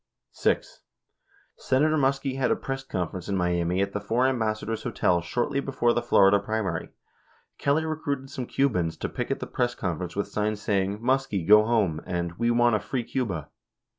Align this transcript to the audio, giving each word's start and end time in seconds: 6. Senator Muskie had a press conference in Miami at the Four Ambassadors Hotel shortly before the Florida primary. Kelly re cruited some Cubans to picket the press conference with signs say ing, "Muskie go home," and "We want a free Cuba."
6. 0.31 0.79
Senator 1.57 1.95
Muskie 1.95 2.35
had 2.39 2.49
a 2.49 2.55
press 2.55 2.83
conference 2.83 3.29
in 3.29 3.37
Miami 3.37 3.81
at 3.83 3.93
the 3.93 3.99
Four 4.01 4.25
Ambassadors 4.25 4.81
Hotel 4.81 5.21
shortly 5.21 5.59
before 5.59 5.93
the 5.93 6.01
Florida 6.01 6.39
primary. 6.39 6.89
Kelly 7.59 7.85
re 7.85 7.95
cruited 8.03 8.31
some 8.31 8.47
Cubans 8.47 8.97
to 8.97 9.07
picket 9.07 9.39
the 9.39 9.45
press 9.45 9.75
conference 9.75 10.15
with 10.15 10.27
signs 10.27 10.59
say 10.59 10.83
ing, 10.85 10.97
"Muskie 10.97 11.47
go 11.47 11.65
home," 11.67 12.01
and 12.07 12.31
"We 12.39 12.49
want 12.49 12.75
a 12.75 12.79
free 12.79 13.03
Cuba." 13.03 13.49